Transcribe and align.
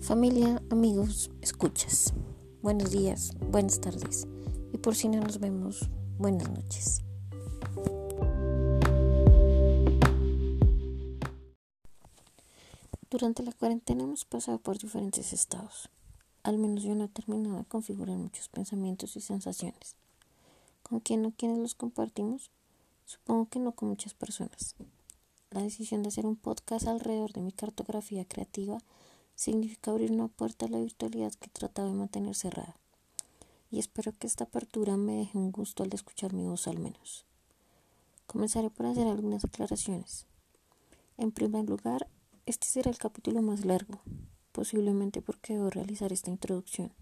Familia, 0.00 0.62
amigos, 0.70 1.30
escuchas. 1.42 2.14
Buenos 2.62 2.92
días, 2.92 3.32
buenas 3.50 3.78
tardes 3.78 4.26
y 4.72 4.78
por 4.78 4.94
si 4.94 5.10
no 5.10 5.20
nos 5.20 5.38
vemos, 5.38 5.90
buenas 6.18 6.50
noches. 6.50 7.03
Durante 13.14 13.44
la 13.44 13.52
cuarentena 13.52 14.02
hemos 14.02 14.24
pasado 14.24 14.58
por 14.58 14.76
diferentes 14.76 15.32
estados. 15.32 15.88
Al 16.42 16.58
menos 16.58 16.82
yo 16.82 16.96
no 16.96 17.04
he 17.04 17.08
terminado 17.08 17.58
de 17.58 17.64
configurar 17.64 18.16
muchos 18.16 18.48
pensamientos 18.48 19.14
y 19.14 19.20
sensaciones. 19.20 19.94
¿Con 20.82 20.98
quién 20.98 21.24
o 21.24 21.30
quiénes 21.30 21.58
los 21.58 21.76
compartimos? 21.76 22.50
Supongo 23.06 23.48
que 23.48 23.60
no 23.60 23.70
con 23.70 23.90
muchas 23.90 24.14
personas. 24.14 24.74
La 25.52 25.62
decisión 25.62 26.02
de 26.02 26.08
hacer 26.08 26.26
un 26.26 26.34
podcast 26.34 26.88
alrededor 26.88 27.32
de 27.32 27.42
mi 27.42 27.52
cartografía 27.52 28.24
creativa 28.24 28.78
significa 29.36 29.92
abrir 29.92 30.10
una 30.10 30.26
puerta 30.26 30.66
a 30.66 30.70
la 30.70 30.78
virtualidad 30.78 31.32
que 31.34 31.46
trataba 31.46 31.86
de 31.86 31.94
mantener 31.94 32.34
cerrada. 32.34 32.74
Y 33.70 33.78
espero 33.78 34.10
que 34.18 34.26
esta 34.26 34.42
apertura 34.42 34.96
me 34.96 35.14
deje 35.14 35.38
un 35.38 35.52
gusto 35.52 35.84
al 35.84 35.94
escuchar 35.94 36.32
mi 36.32 36.48
voz 36.48 36.66
al 36.66 36.80
menos. 36.80 37.26
Comenzaré 38.26 38.70
por 38.70 38.86
hacer 38.86 39.06
algunas 39.06 39.44
aclaraciones. 39.44 40.26
En 41.16 41.30
primer 41.30 41.64
lugar, 41.68 42.08
este 42.46 42.66
será 42.66 42.90
el 42.90 42.98
capítulo 42.98 43.40
más 43.40 43.64
largo, 43.64 44.00
posiblemente 44.52 45.22
porque 45.22 45.54
debo 45.54 45.70
realizar 45.70 46.12
esta 46.12 46.30
introducción. 46.30 46.92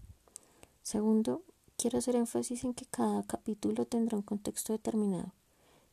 Segundo, 0.81 1.43
quiero 1.75 1.97
hacer 1.97 2.15
énfasis 2.15 2.63
en 2.63 2.73
que 2.73 2.85
cada 2.85 3.23
capítulo 3.23 3.85
tendrá 3.85 4.17
un 4.17 4.23
contexto 4.23 4.71
determinado 4.71 5.33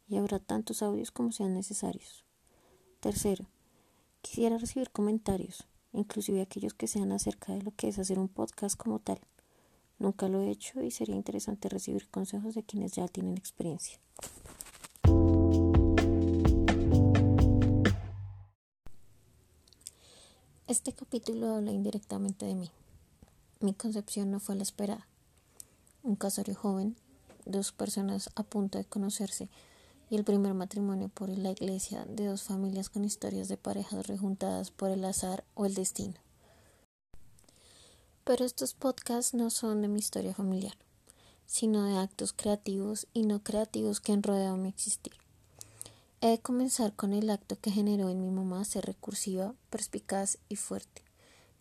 y 0.08 0.18
habrá 0.18 0.38
tantos 0.38 0.82
audios 0.82 1.10
como 1.10 1.32
sean 1.32 1.54
necesarios. 1.54 2.24
Tercero, 3.00 3.46
quisiera 4.22 4.56
recibir 4.56 4.90
comentarios, 4.90 5.66
inclusive 5.92 6.42
aquellos 6.42 6.74
que 6.74 6.86
sean 6.86 7.10
acerca 7.10 7.52
de 7.52 7.62
lo 7.62 7.72
que 7.74 7.88
es 7.88 7.98
hacer 7.98 8.20
un 8.20 8.28
podcast 8.28 8.76
como 8.76 9.00
tal. 9.00 9.18
Nunca 9.98 10.28
lo 10.28 10.40
he 10.42 10.50
hecho 10.50 10.80
y 10.82 10.92
sería 10.92 11.16
interesante 11.16 11.68
recibir 11.68 12.08
consejos 12.08 12.54
de 12.54 12.62
quienes 12.62 12.92
ya 12.92 13.08
tienen 13.08 13.36
experiencia. 13.36 13.98
Este 20.70 20.92
capítulo 20.92 21.52
habla 21.52 21.72
indirectamente 21.72 22.46
de 22.46 22.54
mí. 22.54 22.70
Mi 23.58 23.74
concepción 23.74 24.30
no 24.30 24.38
fue 24.38 24.54
la 24.54 24.62
esperada. 24.62 25.04
Un 26.04 26.14
casorio 26.14 26.54
joven, 26.54 26.94
dos 27.44 27.72
personas 27.72 28.30
a 28.36 28.44
punto 28.44 28.78
de 28.78 28.84
conocerse 28.84 29.48
y 30.10 30.14
el 30.14 30.22
primer 30.22 30.54
matrimonio 30.54 31.08
por 31.08 31.28
la 31.28 31.50
iglesia 31.50 32.04
de 32.04 32.26
dos 32.26 32.44
familias 32.44 32.88
con 32.88 33.04
historias 33.04 33.48
de 33.48 33.56
parejas 33.56 34.06
rejuntadas 34.06 34.70
por 34.70 34.90
el 34.90 35.04
azar 35.04 35.42
o 35.54 35.66
el 35.66 35.74
destino. 35.74 36.14
Pero 38.22 38.44
estos 38.44 38.72
podcasts 38.74 39.34
no 39.34 39.50
son 39.50 39.82
de 39.82 39.88
mi 39.88 39.98
historia 39.98 40.34
familiar, 40.34 40.76
sino 41.46 41.82
de 41.82 41.98
actos 41.98 42.32
creativos 42.32 43.08
y 43.12 43.22
no 43.24 43.42
creativos 43.42 43.98
que 43.98 44.12
han 44.12 44.22
rodeado 44.22 44.56
mi 44.56 44.68
existir. 44.68 45.19
He 46.22 46.28
de 46.28 46.38
comenzar 46.38 46.94
con 46.94 47.14
el 47.14 47.30
acto 47.30 47.58
que 47.58 47.70
generó 47.70 48.10
en 48.10 48.20
mi 48.20 48.30
mamá 48.30 48.62
ser 48.66 48.84
recursiva, 48.84 49.54
perspicaz 49.70 50.36
y 50.50 50.56
fuerte, 50.56 51.02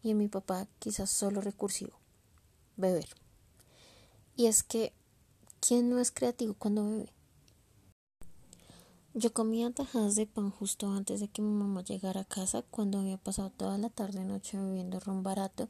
y 0.04 0.12
en 0.12 0.18
mi 0.18 0.28
papá 0.28 0.68
quizás 0.80 1.10
solo 1.10 1.40
recursivo, 1.40 1.94
beber. 2.76 3.08
Y 4.36 4.48
es 4.48 4.64
que, 4.64 4.92
¿quién 5.62 5.90
no 5.90 6.00
es 6.00 6.12
creativo 6.12 6.56
cuando 6.56 6.84
bebe? 6.84 7.14
Yo 9.14 9.32
comía 9.32 9.72
tajadas 9.72 10.16
de 10.16 10.28
pan 10.28 10.52
justo 10.52 10.90
antes 10.90 11.22
de 11.22 11.30
que 11.30 11.42
mi 11.42 11.54
mamá 11.54 11.82
llegara 11.82 12.22
a 12.22 12.26
casa 12.26 12.62
cuando 12.64 13.00
había 13.00 13.18
pasado 13.18 13.52
toda 13.52 13.78
la 13.78 13.90
tarde 13.90 14.26
noche 14.26 14.58
bebiendo 14.58 15.00
ron 15.00 15.24
barato 15.24 15.70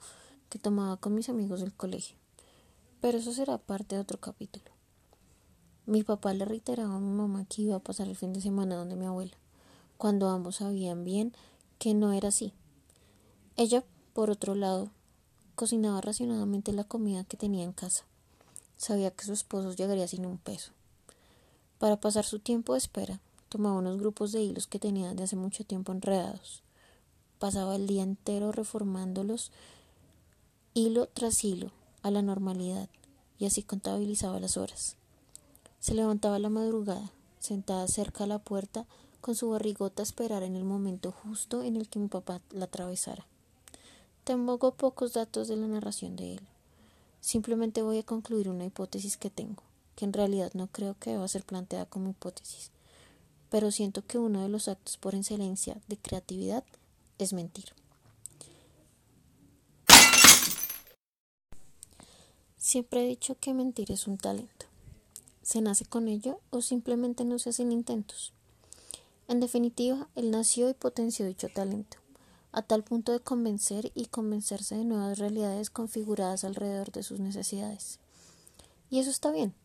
que 0.49 0.57
tomaba 0.57 0.97
con 0.97 1.13
mis 1.13 1.29
amigos 1.29 1.59
del 1.59 1.75
colegio. 1.75 2.17
Pero 3.01 3.19
eso 3.19 3.33
será 3.33 3.59
parte 3.59 3.93
de 3.95 4.01
otro 4.01 4.19
capítulo. 4.19 4.78
Mi 5.89 6.03
papá 6.03 6.33
le 6.33 6.45
reiteraba 6.45 6.95
a 6.95 6.99
mi 6.99 7.11
mamá 7.11 7.45
que 7.45 7.63
iba 7.63 7.75
a 7.75 7.79
pasar 7.79 8.07
el 8.07 8.15
fin 8.15 8.31
de 8.31 8.41
semana 8.41 8.75
donde 8.75 8.95
mi 8.95 9.05
abuela, 9.05 9.35
cuando 9.97 10.29
ambos 10.29 10.57
sabían 10.57 11.03
bien 11.03 11.33
que 11.79 11.93
no 11.93 12.13
era 12.13 12.29
así. 12.29 12.53
Ella, 13.57 13.83
por 14.13 14.29
otro 14.29 14.53
lado, 14.53 14.91
cocinaba 15.55 15.99
racionadamente 16.01 16.71
la 16.73 16.83
comida 16.83 17.23
que 17.23 17.37
tenía 17.37 17.63
en 17.63 17.73
casa. 17.73 18.05
Sabía 18.77 19.11
que 19.11 19.25
su 19.25 19.33
esposo 19.33 19.73
llegaría 19.73 20.07
sin 20.07 20.25
un 20.25 20.37
peso. 20.37 20.71
Para 21.79 21.99
pasar 21.99 22.23
su 22.23 22.39
tiempo 22.39 22.73
de 22.73 22.79
espera, 22.79 23.19
Tomaba 23.49 23.79
unos 23.79 23.97
grupos 23.97 24.31
de 24.31 24.43
hilos 24.43 24.67
que 24.67 24.77
tenía 24.77 25.15
de 25.15 25.23
hace 25.23 25.35
mucho 25.35 25.63
tiempo 25.63 25.91
enredados. 25.91 26.61
Pasaba 27.39 27.75
el 27.75 27.87
día 27.87 28.03
entero 28.03 28.51
reformándolos 28.51 29.51
hilo 30.75 31.07
tras 31.07 31.43
hilo 31.43 31.71
a 32.03 32.11
la 32.11 32.21
normalidad 32.21 32.89
y 33.39 33.47
así 33.47 33.63
contabilizaba 33.63 34.39
las 34.39 34.55
horas. 34.55 34.98
Se 35.79 35.93
levantaba 35.93 36.35
a 36.35 36.39
la 36.39 36.49
madrugada, 36.49 37.11
sentada 37.39 37.87
cerca 37.87 38.25
a 38.25 38.27
la 38.27 38.39
puerta, 38.39 38.85
con 39.21 39.35
su 39.35 39.49
barrigota 39.49 40.01
a 40.01 40.03
esperar 40.03 40.43
en 40.43 40.55
el 40.55 40.63
momento 40.63 41.11
justo 41.11 41.63
en 41.63 41.75
el 41.75 41.89
que 41.89 41.99
mi 41.99 42.07
papá 42.07 42.41
la 42.51 42.65
atravesara. 42.65 43.25
Tengo 44.23 44.57
pocos 44.75 45.13
datos 45.13 45.47
de 45.47 45.55
la 45.55 45.67
narración 45.67 46.15
de 46.15 46.33
él. 46.33 46.41
Simplemente 47.21 47.81
voy 47.81 47.99
a 47.99 48.03
concluir 48.03 48.49
una 48.49 48.65
hipótesis 48.65 49.17
que 49.17 49.29
tengo, 49.29 49.63
que 49.95 50.05
en 50.05 50.13
realidad 50.13 50.51
no 50.53 50.67
creo 50.67 50.95
que 50.99 51.11
deba 51.11 51.27
ser 51.27 51.43
planteada 51.43 51.85
como 51.85 52.09
hipótesis, 52.09 52.71
pero 53.49 53.71
siento 53.71 54.05
que 54.05 54.17
uno 54.17 54.41
de 54.41 54.49
los 54.49 54.67
actos 54.67 54.97
por 54.97 55.15
excelencia 55.15 55.81
de 55.87 55.97
creatividad 55.97 56.63
es 57.17 57.33
mentir. 57.33 57.73
Siempre 62.57 63.03
he 63.03 63.07
dicho 63.07 63.35
que 63.39 63.53
mentir 63.53 63.91
es 63.91 64.07
un 64.07 64.17
talento. 64.17 64.68
¿Se 65.49 65.61
nace 65.61 65.83
con 65.83 66.07
ello 66.07 66.39
o 66.51 66.61
simplemente 66.61 67.25
no 67.25 67.39
se 67.39 67.49
hacen 67.49 67.71
intentos? 67.71 68.33
En 69.27 69.39
definitiva, 69.39 70.07
él 70.13 70.29
nació 70.29 70.69
y 70.69 70.75
potenció 70.75 71.25
dicho 71.25 71.47
talento, 71.49 71.97
a 72.51 72.61
tal 72.61 72.83
punto 72.83 73.13
de 73.13 73.19
convencer 73.19 73.91
y 73.95 74.05
convencerse 74.05 74.75
de 74.75 74.85
nuevas 74.85 75.17
realidades 75.17 75.71
configuradas 75.71 76.43
alrededor 76.43 76.91
de 76.91 77.01
sus 77.01 77.19
necesidades. 77.19 77.97
Y 78.91 78.99
eso 78.99 79.09
está 79.09 79.31
bien, 79.31 79.55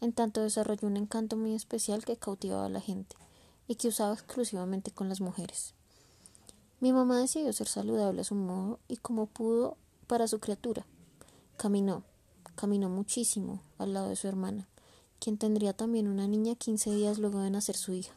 en 0.00 0.14
tanto 0.14 0.40
desarrolló 0.40 0.88
un 0.88 0.96
encanto 0.96 1.36
muy 1.36 1.54
especial 1.54 2.06
que 2.06 2.16
cautivaba 2.16 2.64
a 2.64 2.70
la 2.70 2.80
gente 2.80 3.14
y 3.68 3.74
que 3.74 3.88
usaba 3.88 4.14
exclusivamente 4.14 4.90
con 4.90 5.10
las 5.10 5.20
mujeres. 5.20 5.74
Mi 6.80 6.94
mamá 6.94 7.18
decidió 7.18 7.52
ser 7.52 7.68
saludable 7.68 8.22
a 8.22 8.24
su 8.24 8.36
modo 8.36 8.78
y 8.88 8.96
como 8.96 9.26
pudo 9.26 9.76
para 10.06 10.26
su 10.28 10.40
criatura. 10.40 10.86
Caminó, 11.58 12.04
caminó 12.54 12.88
muchísimo 12.88 13.60
al 13.76 13.92
lado 13.92 14.08
de 14.08 14.16
su 14.16 14.26
hermana, 14.26 14.66
quien 15.20 15.36
tendría 15.36 15.72
también 15.72 16.08
una 16.08 16.26
niña 16.26 16.54
quince 16.56 16.90
días 16.90 17.18
luego 17.18 17.40
de 17.40 17.50
nacer 17.50 17.76
su 17.76 17.92
hija. 17.92 18.14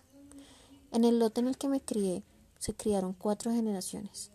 En 0.91 1.03
el 1.03 1.19
lote 1.19 1.41
en 1.41 1.47
el 1.47 1.57
que 1.57 1.67
me 1.67 1.81
crié 1.81 2.23
se 2.59 2.73
criaron 2.73 3.13
cuatro 3.13 3.51
generaciones. 3.51 4.31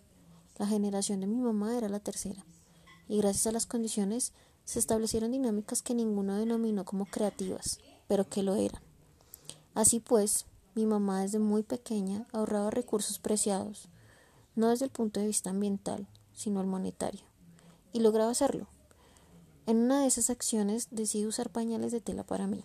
La 0.58 0.66
generación 0.66 1.20
de 1.20 1.26
mi 1.26 1.40
mamá 1.40 1.76
era 1.76 1.88
la 1.88 2.00
tercera, 2.00 2.44
y 3.08 3.18
gracias 3.18 3.46
a 3.46 3.52
las 3.52 3.66
condiciones 3.66 4.32
se 4.64 4.78
establecieron 4.78 5.32
dinámicas 5.32 5.82
que 5.82 5.94
ninguno 5.94 6.36
denominó 6.36 6.84
como 6.84 7.06
creativas, 7.06 7.80
pero 8.06 8.28
que 8.28 8.42
lo 8.42 8.54
eran. 8.54 8.82
Así 9.74 9.98
pues, 9.98 10.44
mi 10.74 10.84
mamá 10.84 11.22
desde 11.22 11.38
muy 11.38 11.62
pequeña 11.62 12.26
ahorraba 12.32 12.70
recursos 12.70 13.18
preciados, 13.18 13.88
no 14.56 14.68
desde 14.68 14.84
el 14.84 14.90
punto 14.90 15.20
de 15.20 15.26
vista 15.26 15.50
ambiental, 15.50 16.06
sino 16.34 16.60
el 16.60 16.66
monetario, 16.66 17.22
y 17.92 18.00
lograba 18.00 18.30
hacerlo. 18.30 18.66
En 19.68 19.76
una 19.76 20.00
de 20.00 20.06
esas 20.06 20.30
acciones 20.30 20.88
decidí 20.90 21.26
usar 21.26 21.50
pañales 21.50 21.92
de 21.92 22.00
tela 22.00 22.24
para 22.24 22.46
mí. 22.46 22.64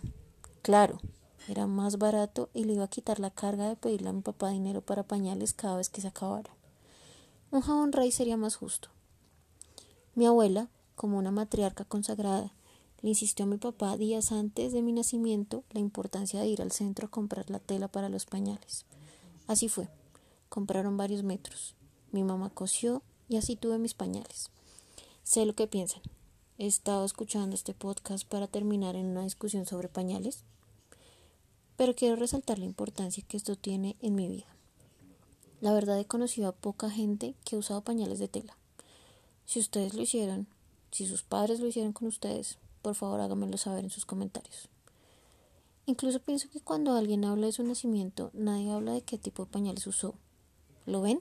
Claro, 0.62 1.02
era 1.48 1.66
más 1.66 1.98
barato 1.98 2.48
y 2.54 2.64
le 2.64 2.72
iba 2.72 2.84
a 2.84 2.88
quitar 2.88 3.20
la 3.20 3.28
carga 3.28 3.68
de 3.68 3.76
pedirle 3.76 4.08
a 4.08 4.14
mi 4.14 4.22
papá 4.22 4.48
dinero 4.48 4.80
para 4.80 5.02
pañales 5.02 5.52
cada 5.52 5.76
vez 5.76 5.90
que 5.90 6.00
se 6.00 6.08
acabara. 6.08 6.50
Un 7.50 7.60
jabón 7.60 7.92
rey 7.92 8.10
sería 8.10 8.38
más 8.38 8.56
justo. 8.56 8.88
Mi 10.14 10.24
abuela, 10.24 10.70
como 10.94 11.18
una 11.18 11.30
matriarca 11.30 11.84
consagrada, 11.84 12.54
le 13.02 13.10
insistió 13.10 13.44
a 13.44 13.48
mi 13.48 13.58
papá 13.58 13.98
días 13.98 14.32
antes 14.32 14.72
de 14.72 14.80
mi 14.80 14.94
nacimiento 14.94 15.62
la 15.72 15.80
importancia 15.80 16.40
de 16.40 16.46
ir 16.46 16.62
al 16.62 16.72
centro 16.72 17.08
a 17.08 17.10
comprar 17.10 17.50
la 17.50 17.58
tela 17.58 17.86
para 17.86 18.08
los 18.08 18.24
pañales. 18.24 18.86
Así 19.46 19.68
fue. 19.68 19.90
Compraron 20.48 20.96
varios 20.96 21.22
metros. 21.22 21.74
Mi 22.12 22.24
mamá 22.24 22.48
cosió 22.48 23.02
y 23.28 23.36
así 23.36 23.56
tuve 23.56 23.76
mis 23.76 23.92
pañales. 23.92 24.48
Sé 25.22 25.44
lo 25.44 25.54
que 25.54 25.66
piensan. 25.66 26.00
He 26.56 26.68
estado 26.68 27.04
escuchando 27.04 27.56
este 27.56 27.74
podcast 27.74 28.24
para 28.28 28.46
terminar 28.46 28.94
en 28.94 29.06
una 29.06 29.24
discusión 29.24 29.66
sobre 29.66 29.88
pañales, 29.88 30.44
pero 31.76 31.96
quiero 31.96 32.14
resaltar 32.14 32.60
la 32.60 32.64
importancia 32.64 33.24
que 33.26 33.36
esto 33.36 33.56
tiene 33.56 33.96
en 34.00 34.14
mi 34.14 34.28
vida. 34.28 34.46
La 35.60 35.72
verdad 35.72 35.98
he 35.98 36.04
conocido 36.04 36.46
a 36.46 36.52
poca 36.52 36.90
gente 36.90 37.34
que 37.44 37.56
ha 37.56 37.58
usado 37.58 37.80
pañales 37.80 38.20
de 38.20 38.28
tela. 38.28 38.56
Si 39.46 39.58
ustedes 39.58 39.94
lo 39.94 40.02
hicieron, 40.02 40.46
si 40.92 41.06
sus 41.06 41.24
padres 41.24 41.58
lo 41.58 41.66
hicieron 41.66 41.92
con 41.92 42.06
ustedes, 42.06 42.58
por 42.82 42.94
favor 42.94 43.20
háganmelo 43.20 43.58
saber 43.58 43.82
en 43.82 43.90
sus 43.90 44.06
comentarios. 44.06 44.68
Incluso 45.86 46.20
pienso 46.20 46.48
que 46.50 46.60
cuando 46.60 46.94
alguien 46.94 47.24
habla 47.24 47.46
de 47.46 47.52
su 47.52 47.64
nacimiento, 47.64 48.30
nadie 48.32 48.70
habla 48.70 48.92
de 48.92 49.02
qué 49.02 49.18
tipo 49.18 49.44
de 49.44 49.50
pañales 49.50 49.88
usó. 49.88 50.14
¿Lo 50.86 51.00
ven? 51.00 51.20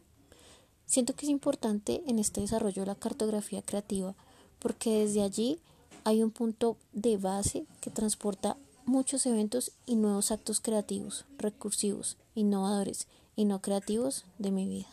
Siento 0.85 1.15
que 1.15 1.25
es 1.25 1.31
importante 1.31 2.03
en 2.05 2.19
este 2.19 2.39
desarrollo 2.39 2.83
de 2.83 2.87
la 2.87 2.95
cartografía 2.95 3.63
creativa 3.63 4.15
porque 4.63 5.01
desde 5.01 5.21
allí 5.21 5.59
hay 6.05 6.23
un 6.23 6.31
punto 6.31 6.77
de 6.93 7.17
base 7.17 7.65
que 7.81 7.91
transporta 7.91 8.57
muchos 8.85 9.25
eventos 9.25 9.73
y 9.85 9.95
nuevos 9.95 10.31
actos 10.31 10.61
creativos, 10.61 11.25
recursivos, 11.37 12.17
innovadores 12.33 13.07
y 13.35 13.45
no 13.45 13.61
creativos 13.61 14.25
de 14.39 14.51
mi 14.51 14.67
vida. 14.67 14.87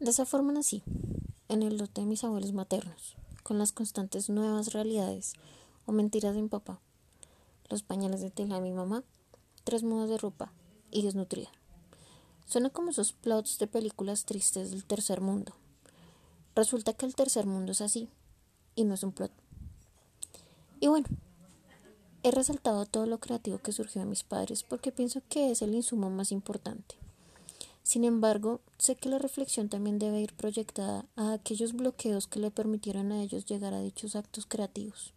De 0.00 0.10
esa 0.10 0.26
forma 0.26 0.52
nací, 0.52 0.82
en 1.48 1.62
el 1.62 1.78
lote 1.78 2.00
de 2.00 2.08
mis 2.08 2.24
abuelos 2.24 2.52
maternos, 2.52 3.16
con 3.44 3.58
las 3.58 3.70
constantes 3.70 4.28
nuevas 4.28 4.72
realidades 4.72 5.34
o 5.86 5.92
mentiras 5.92 6.34
de 6.34 6.42
mi 6.42 6.48
papá, 6.48 6.80
los 7.70 7.84
pañales 7.84 8.20
de 8.20 8.30
tela 8.30 8.56
de 8.56 8.62
mi 8.62 8.72
mamá, 8.72 9.04
tres 9.62 9.84
mudas 9.84 10.10
de 10.10 10.18
ropa 10.18 10.52
y 10.90 11.02
desnutrida. 11.02 11.50
Suena 12.52 12.68
como 12.68 12.90
esos 12.90 13.14
plots 13.14 13.58
de 13.58 13.66
películas 13.66 14.26
tristes 14.26 14.72
del 14.72 14.84
tercer 14.84 15.22
mundo. 15.22 15.54
Resulta 16.54 16.92
que 16.92 17.06
el 17.06 17.14
tercer 17.14 17.46
mundo 17.46 17.72
es 17.72 17.80
así, 17.80 18.10
y 18.74 18.84
no 18.84 18.92
es 18.92 19.02
un 19.02 19.12
plot. 19.12 19.32
Y 20.78 20.88
bueno, 20.88 21.06
he 22.22 22.30
resaltado 22.30 22.84
todo 22.84 23.06
lo 23.06 23.20
creativo 23.20 23.56
que 23.56 23.72
surgió 23.72 24.02
de 24.02 24.06
mis 24.06 24.22
padres 24.22 24.64
porque 24.64 24.92
pienso 24.92 25.22
que 25.30 25.50
es 25.50 25.62
el 25.62 25.74
insumo 25.74 26.10
más 26.10 26.30
importante. 26.30 26.96
Sin 27.84 28.04
embargo, 28.04 28.60
sé 28.76 28.96
que 28.96 29.08
la 29.08 29.16
reflexión 29.16 29.70
también 29.70 29.98
debe 29.98 30.20
ir 30.20 30.34
proyectada 30.34 31.06
a 31.16 31.32
aquellos 31.32 31.72
bloqueos 31.72 32.26
que 32.26 32.38
le 32.38 32.50
permitieron 32.50 33.12
a 33.12 33.22
ellos 33.22 33.46
llegar 33.46 33.72
a 33.72 33.80
dichos 33.80 34.14
actos 34.14 34.44
creativos. 34.44 35.14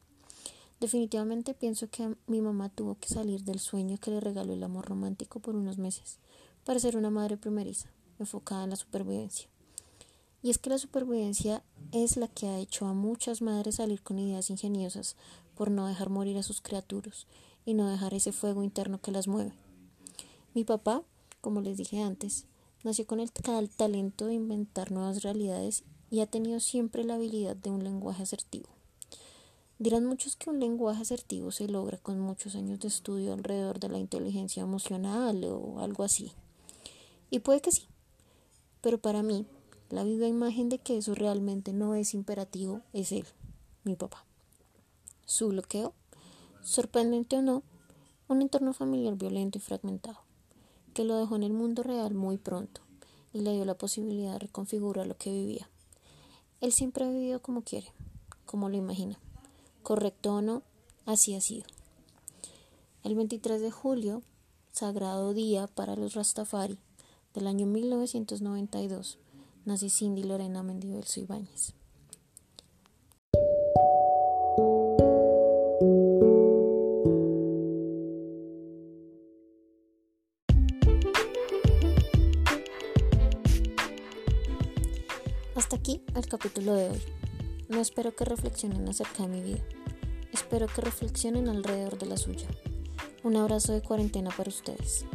Definitivamente 0.79 1.53
pienso 1.53 1.89
que 1.89 2.15
mi 2.27 2.39
mamá 2.39 2.69
tuvo 2.69 2.95
que 2.95 3.09
salir 3.09 3.43
del 3.43 3.59
sueño 3.59 3.97
que 3.97 4.11
le 4.11 4.21
regaló 4.21 4.53
el 4.53 4.63
amor 4.63 4.85
romántico 4.85 5.41
por 5.41 5.57
unos 5.57 5.77
meses 5.77 6.17
para 6.65 6.79
ser 6.79 6.97
una 6.97 7.09
madre 7.09 7.37
primeriza, 7.37 7.89
enfocada 8.19 8.65
en 8.65 8.71
la 8.71 8.75
supervivencia. 8.75 9.47
Y 10.41 10.49
es 10.49 10.57
que 10.57 10.69
la 10.69 10.77
supervivencia 10.77 11.63
es 11.91 12.17
la 12.17 12.27
que 12.27 12.47
ha 12.47 12.59
hecho 12.59 12.85
a 12.85 12.93
muchas 12.93 13.41
madres 13.41 13.75
salir 13.75 14.01
con 14.01 14.19
ideas 14.19 14.49
ingeniosas 14.49 15.15
por 15.55 15.71
no 15.71 15.87
dejar 15.87 16.09
morir 16.09 16.37
a 16.37 16.43
sus 16.43 16.61
criaturas 16.61 17.27
y 17.65 17.73
no 17.73 17.89
dejar 17.89 18.13
ese 18.13 18.31
fuego 18.31 18.63
interno 18.63 18.99
que 18.99 19.11
las 19.11 19.27
mueve. 19.27 19.53
Mi 20.53 20.63
papá, 20.63 21.03
como 21.41 21.61
les 21.61 21.77
dije 21.77 22.01
antes, 22.01 22.45
nació 22.83 23.07
con 23.07 23.19
el 23.19 23.31
talento 23.31 24.25
de 24.25 24.33
inventar 24.33 24.91
nuevas 24.91 25.23
realidades 25.23 25.83
y 26.11 26.19
ha 26.19 26.27
tenido 26.27 26.59
siempre 26.59 27.03
la 27.03 27.15
habilidad 27.15 27.55
de 27.55 27.71
un 27.71 27.83
lenguaje 27.83 28.23
asertivo. 28.23 28.69
Dirán 29.77 30.05
muchos 30.05 30.35
que 30.35 30.49
un 30.49 30.59
lenguaje 30.59 31.01
asertivo 31.01 31.51
se 31.51 31.67
logra 31.67 31.97
con 31.97 32.19
muchos 32.19 32.55
años 32.55 32.79
de 32.79 32.87
estudio 32.87 33.33
alrededor 33.33 33.79
de 33.79 33.89
la 33.89 33.97
inteligencia 33.97 34.63
emocional 34.63 35.43
o 35.43 35.79
algo 35.79 36.03
así. 36.03 36.31
Y 37.35 37.39
puede 37.39 37.59
que 37.59 37.73
sí, 37.73 37.89
pero 38.79 38.97
para 38.97 39.21
mí 39.21 39.45
la 39.89 40.05
viva 40.05 40.25
imagen 40.25 40.69
de 40.69 40.77
que 40.77 40.95
eso 40.95 41.15
realmente 41.15 41.73
no 41.73 41.93
es 41.93 42.13
imperativo 42.13 42.79
es 42.93 43.11
él, 43.11 43.25
mi 43.83 43.97
papá. 43.97 44.23
Su 45.25 45.49
bloqueo, 45.49 45.91
sorprendente 46.63 47.35
o 47.35 47.41
no, 47.41 47.61
un 48.29 48.41
entorno 48.41 48.71
familiar 48.71 49.15
violento 49.17 49.57
y 49.57 49.61
fragmentado, 49.61 50.19
que 50.93 51.03
lo 51.03 51.17
dejó 51.17 51.35
en 51.35 51.43
el 51.43 51.51
mundo 51.51 51.83
real 51.83 52.13
muy 52.13 52.37
pronto 52.37 52.79
y 53.33 53.41
le 53.41 53.51
dio 53.51 53.65
la 53.65 53.77
posibilidad 53.77 54.31
de 54.31 54.39
reconfigurar 54.39 55.05
lo 55.05 55.17
que 55.17 55.33
vivía. 55.33 55.69
Él 56.61 56.71
siempre 56.71 57.03
ha 57.03 57.09
vivido 57.09 57.41
como 57.41 57.63
quiere, 57.63 57.91
como 58.45 58.69
lo 58.69 58.77
imagina. 58.77 59.19
Correcto 59.83 60.35
o 60.35 60.41
no, 60.41 60.63
así 61.05 61.35
ha 61.35 61.41
sido. 61.41 61.65
El 63.03 63.15
23 63.15 63.59
de 63.59 63.71
julio, 63.71 64.21
sagrado 64.71 65.33
día 65.33 65.67
para 65.67 65.97
los 65.97 66.13
Rastafari, 66.13 66.79
del 67.35 67.47
año 67.47 67.67
1992, 67.67 69.19
nací 69.65 69.89
Cindy 69.89 70.23
Lorena 70.23 70.63
Mendibelso 70.63 71.19
Ibáñez. 71.19 71.73
Hasta 85.55 85.75
aquí 85.75 86.01
el 86.15 86.25
capítulo 86.27 86.73
de 86.73 86.89
hoy. 86.91 87.01
No 87.67 87.81
espero 87.81 88.15
que 88.15 88.23
reflexionen 88.23 88.87
acerca 88.87 89.23
de 89.23 89.29
mi 89.29 89.41
vida. 89.41 89.63
Espero 90.31 90.67
que 90.67 90.81
reflexionen 90.81 91.49
alrededor 91.49 91.97
de 91.97 92.05
la 92.05 92.17
suya. 92.17 92.47
Un 93.23 93.35
abrazo 93.35 93.73
de 93.73 93.81
cuarentena 93.81 94.29
para 94.35 94.49
ustedes. 94.49 95.05